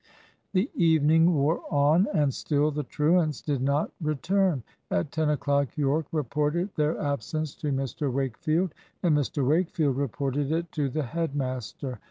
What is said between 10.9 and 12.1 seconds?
head master.